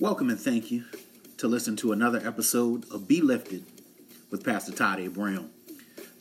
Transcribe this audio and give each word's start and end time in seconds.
Welcome 0.00 0.30
and 0.30 0.40
thank 0.40 0.70
you 0.70 0.86
to 1.36 1.46
listen 1.46 1.76
to 1.76 1.92
another 1.92 2.26
episode 2.26 2.90
of 2.90 3.06
Be 3.06 3.20
Lifted 3.20 3.66
with 4.30 4.42
Pastor 4.42 4.72
Todd 4.72 4.98
A. 4.98 5.08
Brown. 5.08 5.50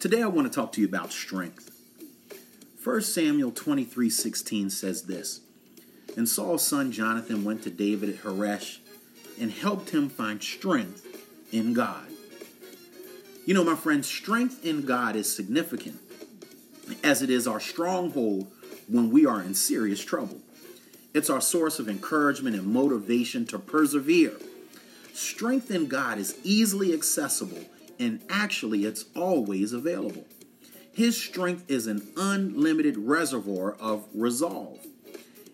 Today 0.02 0.22
I 0.22 0.28
want 0.28 0.52
to 0.52 0.54
talk 0.54 0.74
to 0.74 0.82
you 0.82 0.88
about 0.88 1.14
strength. 1.14 1.72
1 2.84 3.02
Samuel 3.04 3.52
23 3.52 4.10
16 4.10 4.70
says 4.70 5.04
this 5.04 5.40
And 6.18 6.28
Saul's 6.28 6.68
son 6.68 6.92
Jonathan 6.92 7.46
went 7.46 7.64
to 7.64 7.70
David 7.70 8.10
at 8.10 8.18
Horesh 8.18 8.80
and 9.40 9.50
helped 9.50 9.92
him 9.92 10.10
find 10.10 10.44
strength 10.44 11.08
in 11.54 11.74
God. 11.74 12.06
You 13.46 13.54
know, 13.54 13.64
my 13.64 13.76
friends, 13.76 14.10
strength 14.10 14.66
in 14.66 14.82
God 14.82 15.16
is 15.16 15.34
significant 15.34 16.02
as 17.02 17.22
it 17.22 17.30
is 17.30 17.48
our 17.48 17.62
stronghold 17.62 18.52
when 18.90 19.10
we 19.10 19.26
are 19.26 19.42
in 19.42 19.54
serious 19.54 20.04
trouble. 20.04 20.42
It's 21.14 21.30
our 21.30 21.42
source 21.42 21.80
of 21.80 21.90
encouragement 21.90 22.56
and 22.56 22.68
motivation 22.68 23.46
to 23.48 23.60
persevere. 23.60 24.34
Strength 25.14 25.72
in 25.72 25.88
God 25.88 26.20
is 26.20 26.38
easily 26.44 26.94
accessible 26.94 27.66
and 28.00 28.22
actually 28.30 28.86
it's 28.86 29.06
always 29.16 29.74
available. 29.74 30.26
His 30.94 31.18
strength 31.22 31.70
is 31.70 31.88
an 31.88 32.08
unlimited 32.16 32.98
reservoir 32.98 33.74
of 33.80 34.06
resolve. 34.14 34.86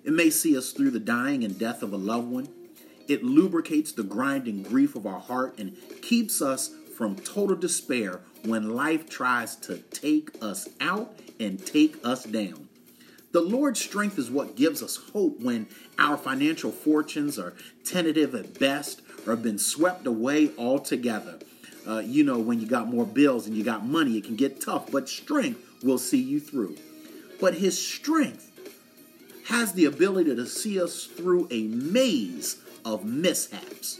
It 0.04 0.14
may 0.14 0.30
see 0.30 0.58
us 0.58 0.72
through 0.72 0.92
the 0.92 1.00
dying 1.00 1.44
and 1.44 1.58
death 1.58 1.82
of 1.82 1.94
a 1.94 1.98
loved 1.98 2.30
one. 2.30 2.50
It 3.08 3.24
lubricates 3.24 3.92
the 3.92 4.04
grinding 4.04 4.64
grief 4.64 4.96
of 4.96 5.06
our 5.06 5.20
heart 5.20 5.58
and 5.58 5.76
keeps 6.02 6.42
us 6.42 6.72
from 6.98 7.16
total 7.16 7.56
despair 7.56 8.22
when 8.44 8.76
life 8.76 9.10
tries 9.10 9.56
to 9.58 9.78
take 9.78 10.32
us 10.42 10.68
out 10.80 11.20
and 11.40 11.66
take 11.66 11.98
us 12.06 12.24
down. 12.24 12.65
The 13.36 13.42
Lord's 13.42 13.82
strength 13.82 14.18
is 14.18 14.32
what 14.32 14.56
gives 14.56 14.82
us 14.82 14.96
hope 15.12 15.42
when 15.42 15.68
our 16.00 16.16
financial 16.16 16.72
fortunes 16.72 17.38
are 17.38 17.54
tentative 17.84 18.34
at 18.34 18.58
best 18.58 19.02
or 19.28 19.32
have 19.32 19.44
been 19.44 19.60
swept 19.60 20.08
away 20.08 20.52
altogether. 20.58 21.40
Uh, 21.86 22.00
you 22.00 22.24
know, 22.24 22.40
when 22.40 22.62
you 22.62 22.66
got 22.66 22.88
more 22.88 23.06
bills 23.06 23.46
and 23.46 23.58
you 23.58 23.62
got 23.62 23.86
money, 23.86 24.18
it 24.18 24.24
can 24.24 24.38
get 24.38 24.62
tough, 24.62 24.90
but 24.90 25.10
strength 25.10 25.60
will 25.84 25.98
see 25.98 26.22
you 26.22 26.40
through. 26.40 26.78
But 27.42 27.56
His 27.56 27.78
strength 27.78 28.50
has 29.48 29.74
the 29.74 29.84
ability 29.84 30.34
to 30.34 30.46
see 30.46 30.82
us 30.82 31.04
through 31.04 31.50
a 31.52 31.64
maze 31.64 32.64
of 32.86 33.04
mishaps. 33.04 34.00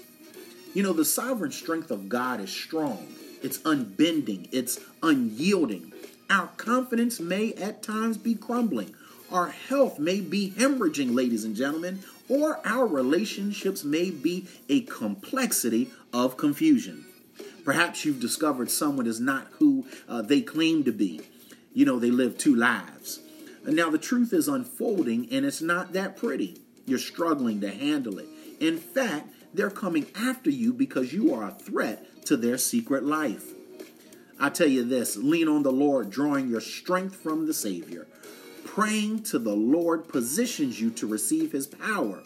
You 0.74 0.82
know, 0.82 0.94
the 0.94 1.04
sovereign 1.04 1.52
strength 1.52 1.92
of 1.92 2.08
God 2.08 2.40
is 2.40 2.52
strong, 2.52 3.06
it's 3.44 3.60
unbending, 3.66 4.48
it's 4.54 4.80
unyielding. 5.04 5.92
Our 6.30 6.48
confidence 6.56 7.20
may 7.20 7.52
at 7.56 7.84
times 7.84 8.18
be 8.18 8.34
crumbling 8.34 8.96
our 9.32 9.50
health 9.50 10.00
may 10.00 10.22
be 10.22 10.52
hemorrhaging, 10.52 11.14
ladies 11.14 11.44
and 11.44 11.56
gentlemen, 11.56 12.00
or 12.30 12.66
our 12.66 12.86
relationships 12.86 13.84
may 13.84 14.10
be 14.10 14.48
a 14.70 14.82
complexity 14.82 15.90
of 16.14 16.38
confusion. 16.38 17.06
Perhaps 17.64 18.06
you've 18.06 18.20
discovered 18.20 18.70
someone 18.70 19.08
is 19.08 19.20
not 19.20 19.48
who 19.54 19.86
uh, 20.08 20.22
they 20.22 20.42
claim 20.42 20.84
to 20.84 20.92
be. 20.92 21.22
You 21.74 21.86
know, 21.86 22.00
they 22.00 22.12
live 22.12 22.38
two 22.38 22.56
lives. 22.56 23.20
And 23.66 23.76
now 23.76 23.90
the 23.90 23.98
truth 23.98 24.32
is 24.32 24.48
unfolding 24.48 25.28
and 25.32 25.46
it's 25.46 25.62
not 25.62 25.94
that 25.94 26.16
pretty. 26.16 26.62
You're 26.86 27.00
struggling 27.00 27.62
to 27.62 27.72
handle 27.72 28.20
it. 28.20 28.28
In 28.60 28.78
fact, 28.78 29.30
they're 29.54 29.72
coming 29.72 30.06
after 30.16 30.52
you 30.52 30.72
because 30.72 31.14
you 31.14 31.34
are 31.34 31.48
a 31.48 31.52
threat 31.52 32.26
to 32.26 32.38
their 32.38 32.58
secret 32.58 33.04
life. 33.04 33.54
I 34.40 34.50
tell 34.50 34.68
you 34.68 34.84
this 34.84 35.18
lean 35.18 35.48
on 35.48 35.64
the 35.64 35.72
Lord, 35.72 36.10
drawing 36.10 36.50
your 36.50 36.62
strength 36.62 37.16
from 37.16 37.48
the 37.48 37.54
Savior 37.54 38.06
praying 38.76 39.24
to 39.24 39.40
the 39.40 39.56
Lord 39.56 40.06
positions 40.10 40.82
you 40.82 40.92
to 40.92 41.08
receive 41.08 41.54
His 41.54 41.66
power 41.66 42.22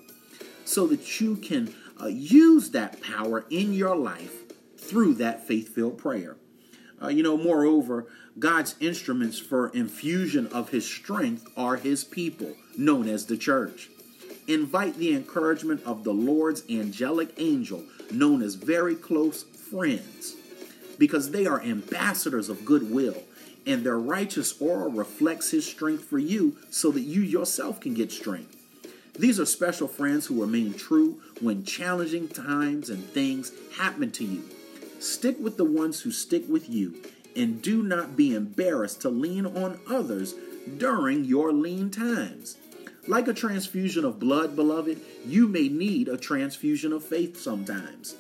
so 0.66 0.88
that 0.88 1.22
you 1.22 1.36
can 1.36 1.72
uh, 2.02 2.08
use 2.08 2.72
that 2.72 3.00
power 3.04 3.46
in 3.52 3.72
your 3.72 3.96
life 3.96 4.34
through 4.76 5.14
that 5.14 5.46
faith 5.48 5.76
filled 5.76 6.00
prayer. 6.00 6.38
Uh, 7.00 7.10
you 7.10 7.22
know, 7.22 7.38
moreover, 7.38 8.08
God's 8.40 8.76
instruments 8.80 9.38
for 9.38 9.70
infusion 9.76 10.48
of 10.48 10.70
His 10.70 10.86
strength 10.86 11.48
are 11.56 11.76
His 11.76 12.04
people, 12.04 12.56
known 12.76 13.08
as 13.08 13.28
the 13.28 13.38
church. 13.38 13.90
Invite 14.48 14.96
the 14.96 15.14
encouragement 15.14 15.84
of 15.86 16.04
the 16.04 16.14
Lord's 16.14 16.64
angelic 16.68 17.30
angel, 17.38 17.84
known 18.10 18.42
as 18.42 18.56
very 18.56 18.96
close 18.96 19.44
friends, 19.44 20.36
because 21.00 21.32
they 21.32 21.48
are 21.48 21.62
ambassadors 21.64 22.50
of 22.50 22.66
goodwill 22.66 23.24
and 23.66 23.84
their 23.84 23.98
righteous 24.00 24.60
aura 24.62 24.90
reflects 24.90 25.52
his 25.52 25.66
strength 25.66 26.04
for 26.04 26.20
you 26.20 26.58
so 26.70 26.92
that 26.92 27.02
you 27.02 27.22
yourself 27.22 27.80
can 27.80 27.94
get 27.94 28.12
strength. 28.12 28.56
These 29.18 29.40
are 29.40 29.46
special 29.46 29.88
friends 29.88 30.28
who 30.28 30.42
remain 30.42 30.74
true 30.74 31.20
when 31.42 31.66
challenging 31.66 32.28
times 32.28 32.90
and 32.90 33.04
things 33.04 33.52
happen 33.78 34.12
to 34.12 34.24
you. 34.24 34.44
Stick 35.00 35.38
with 35.40 35.58
the 35.58 35.66
ones 35.66 36.02
who 36.02 36.12
stick 36.12 36.44
with 36.48 36.70
you 36.70 36.96
and 37.36 37.62
do 37.62 37.84
not 37.84 38.16
be 38.16 38.34
embarrassed 38.34 39.02
to 39.02 39.10
lean 39.10 39.46
on 39.46 39.80
others 39.90 40.36
during 40.78 41.26
your 41.26 41.52
lean 41.54 41.90
times. 41.90 42.58
Like 43.08 43.28
a 43.28 43.34
transfusion 43.34 44.06
of 44.06 44.20
blood, 44.20 44.56
beloved, 44.56 45.00
you 45.26 45.48
may 45.48 45.68
need 45.68 46.08
a 46.08 46.18
transfusion 46.18 46.94
of 46.94 47.04
faith 47.04 47.40
sometimes. 47.40 48.16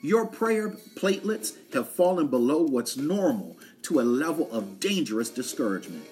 Your 0.00 0.26
prayer 0.26 0.70
platelets 0.94 1.54
have 1.72 1.88
fallen 1.88 2.28
below 2.28 2.62
what's 2.62 2.96
normal 2.96 3.56
to 3.82 4.00
a 4.00 4.02
level 4.02 4.48
of 4.52 4.78
dangerous 4.78 5.28
discouragement. 5.28 6.04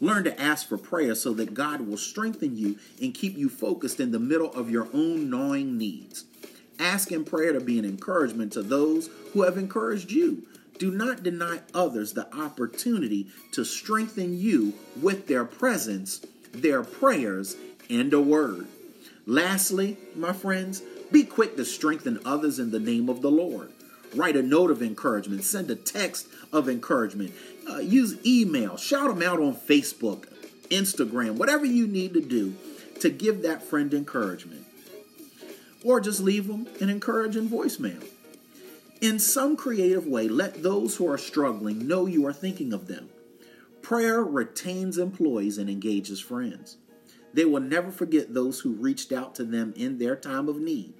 Learn 0.00 0.24
to 0.24 0.40
ask 0.40 0.68
for 0.68 0.76
prayer 0.76 1.14
so 1.14 1.32
that 1.34 1.54
God 1.54 1.82
will 1.82 1.96
strengthen 1.96 2.56
you 2.56 2.78
and 3.00 3.14
keep 3.14 3.38
you 3.38 3.48
focused 3.48 4.00
in 4.00 4.10
the 4.10 4.18
middle 4.18 4.52
of 4.52 4.70
your 4.70 4.88
own 4.92 5.30
gnawing 5.30 5.78
needs. 5.78 6.24
Ask 6.78 7.12
in 7.12 7.24
prayer 7.24 7.52
to 7.52 7.60
be 7.60 7.78
an 7.78 7.84
encouragement 7.84 8.52
to 8.54 8.62
those 8.62 9.08
who 9.32 9.42
have 9.42 9.56
encouraged 9.56 10.10
you. 10.10 10.42
Do 10.78 10.90
not 10.90 11.22
deny 11.22 11.60
others 11.72 12.12
the 12.12 12.34
opportunity 12.36 13.28
to 13.52 13.64
strengthen 13.64 14.38
you 14.38 14.74
with 15.00 15.28
their 15.28 15.44
presence, 15.44 16.20
their 16.50 16.82
prayers, 16.82 17.56
and 17.88 18.12
a 18.12 18.20
word. 18.20 18.66
Lastly, 19.24 19.96
my 20.16 20.32
friends, 20.32 20.82
be 21.12 21.24
quick 21.24 21.56
to 21.56 21.64
strengthen 21.64 22.18
others 22.24 22.58
in 22.58 22.70
the 22.70 22.80
name 22.80 23.08
of 23.08 23.22
the 23.22 23.30
Lord. 23.30 23.70
Write 24.14 24.36
a 24.36 24.42
note 24.42 24.70
of 24.70 24.82
encouragement, 24.82 25.44
send 25.44 25.70
a 25.70 25.76
text 25.76 26.26
of 26.52 26.68
encouragement, 26.68 27.32
uh, 27.70 27.78
use 27.78 28.16
email, 28.26 28.76
shout 28.76 29.08
them 29.08 29.22
out 29.22 29.40
on 29.40 29.54
Facebook, 29.54 30.26
Instagram, 30.68 31.36
whatever 31.36 31.64
you 31.64 31.86
need 31.86 32.14
to 32.14 32.20
do 32.20 32.54
to 33.00 33.10
give 33.10 33.42
that 33.42 33.62
friend 33.62 33.92
encouragement. 33.94 34.66
Or 35.84 36.00
just 36.00 36.20
leave 36.20 36.46
them 36.46 36.68
an 36.80 36.88
encouraging 36.88 37.48
voicemail. 37.48 38.04
In 39.00 39.18
some 39.18 39.56
creative 39.56 40.06
way, 40.06 40.28
let 40.28 40.62
those 40.62 40.96
who 40.96 41.10
are 41.10 41.18
struggling 41.18 41.88
know 41.88 42.06
you 42.06 42.26
are 42.26 42.32
thinking 42.32 42.72
of 42.72 42.86
them. 42.86 43.08
Prayer 43.82 44.22
retains 44.22 44.96
employees 44.96 45.58
and 45.58 45.68
engages 45.68 46.20
friends. 46.20 46.76
They 47.34 47.44
will 47.44 47.60
never 47.60 47.90
forget 47.90 48.34
those 48.34 48.60
who 48.60 48.72
reached 48.72 49.12
out 49.12 49.34
to 49.36 49.44
them 49.44 49.72
in 49.76 49.98
their 49.98 50.16
time 50.16 50.48
of 50.48 50.60
need. 50.60 50.92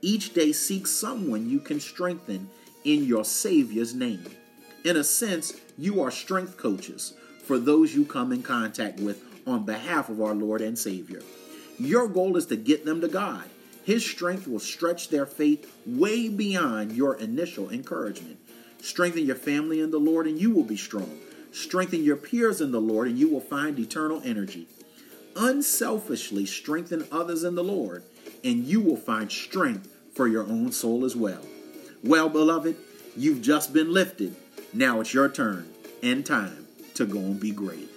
Each 0.00 0.32
day, 0.32 0.52
seek 0.52 0.86
someone 0.86 1.48
you 1.48 1.60
can 1.60 1.80
strengthen 1.80 2.50
in 2.84 3.04
your 3.04 3.24
Savior's 3.24 3.94
name. 3.94 4.24
In 4.84 4.96
a 4.96 5.04
sense, 5.04 5.54
you 5.76 6.00
are 6.02 6.10
strength 6.10 6.56
coaches 6.56 7.14
for 7.42 7.58
those 7.58 7.94
you 7.94 8.04
come 8.04 8.32
in 8.32 8.42
contact 8.42 9.00
with 9.00 9.22
on 9.46 9.64
behalf 9.64 10.08
of 10.08 10.20
our 10.20 10.34
Lord 10.34 10.60
and 10.60 10.78
Savior. 10.78 11.22
Your 11.78 12.06
goal 12.06 12.36
is 12.36 12.46
to 12.46 12.56
get 12.56 12.84
them 12.84 13.00
to 13.00 13.08
God. 13.08 13.44
His 13.84 14.04
strength 14.04 14.46
will 14.46 14.60
stretch 14.60 15.08
their 15.08 15.24
faith 15.24 15.74
way 15.86 16.28
beyond 16.28 16.92
your 16.92 17.14
initial 17.14 17.70
encouragement. 17.70 18.38
Strengthen 18.82 19.24
your 19.24 19.36
family 19.36 19.80
in 19.80 19.90
the 19.90 19.98
Lord, 19.98 20.26
and 20.26 20.38
you 20.38 20.50
will 20.50 20.64
be 20.64 20.76
strong. 20.76 21.18
Strengthen 21.52 22.04
your 22.04 22.16
peers 22.16 22.60
in 22.60 22.70
the 22.70 22.80
Lord, 22.80 23.08
and 23.08 23.18
you 23.18 23.30
will 23.30 23.40
find 23.40 23.78
eternal 23.78 24.20
energy. 24.24 24.68
Unselfishly 25.40 26.44
strengthen 26.44 27.06
others 27.12 27.44
in 27.44 27.54
the 27.54 27.62
Lord, 27.62 28.02
and 28.42 28.64
you 28.64 28.80
will 28.80 28.96
find 28.96 29.30
strength 29.30 29.88
for 30.12 30.26
your 30.26 30.42
own 30.42 30.72
soul 30.72 31.04
as 31.04 31.14
well. 31.14 31.42
Well, 32.02 32.28
beloved, 32.28 32.76
you've 33.16 33.40
just 33.40 33.72
been 33.72 33.92
lifted. 33.92 34.34
Now 34.72 35.00
it's 35.00 35.14
your 35.14 35.28
turn 35.28 35.72
and 36.02 36.26
time 36.26 36.66
to 36.94 37.06
go 37.06 37.18
and 37.20 37.38
be 37.38 37.52
great. 37.52 37.88